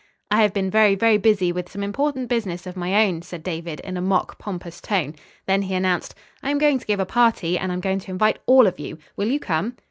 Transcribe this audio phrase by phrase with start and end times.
[0.31, 3.79] "I have been very, very busy with some important business of my own," said David
[3.81, 5.13] in a mock pompous tone.
[5.45, 8.09] Then he announced: "I am going to give a party and I am going to
[8.11, 8.97] invite all of you.
[9.15, 9.75] Will you come?"